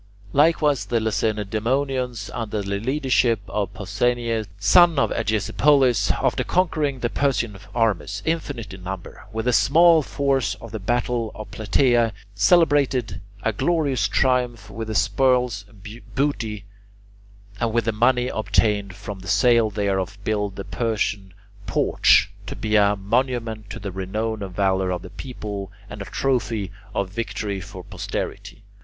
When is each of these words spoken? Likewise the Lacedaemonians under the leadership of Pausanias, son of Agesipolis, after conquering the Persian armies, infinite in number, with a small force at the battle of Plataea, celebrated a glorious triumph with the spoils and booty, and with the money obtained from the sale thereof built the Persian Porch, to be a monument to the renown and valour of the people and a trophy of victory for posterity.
Likewise 0.33 0.85
the 0.85 0.99
Lacedaemonians 0.99 2.31
under 2.33 2.63
the 2.63 2.79
leadership 2.79 3.39
of 3.47 3.71
Pausanias, 3.75 4.47
son 4.57 4.97
of 4.97 5.11
Agesipolis, 5.11 6.09
after 6.09 6.43
conquering 6.43 7.01
the 7.01 7.09
Persian 7.11 7.55
armies, 7.75 8.23
infinite 8.25 8.73
in 8.73 8.81
number, 8.81 9.27
with 9.31 9.47
a 9.47 9.53
small 9.53 10.01
force 10.01 10.55
at 10.59 10.71
the 10.71 10.79
battle 10.79 11.31
of 11.35 11.51
Plataea, 11.51 12.13
celebrated 12.33 13.21
a 13.43 13.53
glorious 13.53 14.07
triumph 14.07 14.71
with 14.71 14.87
the 14.87 14.95
spoils 14.95 15.65
and 15.69 15.83
booty, 16.15 16.65
and 17.59 17.71
with 17.71 17.85
the 17.85 17.91
money 17.91 18.27
obtained 18.27 18.95
from 18.95 19.19
the 19.19 19.27
sale 19.27 19.69
thereof 19.69 20.17
built 20.23 20.55
the 20.55 20.65
Persian 20.65 21.31
Porch, 21.67 22.31
to 22.47 22.55
be 22.55 22.75
a 22.75 22.95
monument 22.95 23.69
to 23.69 23.77
the 23.79 23.91
renown 23.91 24.41
and 24.41 24.55
valour 24.55 24.89
of 24.89 25.03
the 25.03 25.11
people 25.11 25.71
and 25.91 26.01
a 26.01 26.05
trophy 26.05 26.71
of 26.95 27.11
victory 27.11 27.61
for 27.61 27.83
posterity. 27.83 28.63